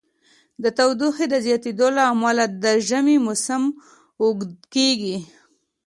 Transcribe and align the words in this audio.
د 0.63 0.65
تودوخې 0.77 1.25
د 1.29 1.35
زیاتیدو 1.45 1.87
له 1.97 2.03
امله 2.13 2.43
د 2.63 2.65
ژمی 2.87 3.17
موسم 3.25 3.63
اوږد 4.21 4.53
کیږي. 4.73 5.17